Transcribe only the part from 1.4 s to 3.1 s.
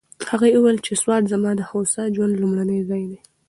د هوسا ژوند لومړنی ځای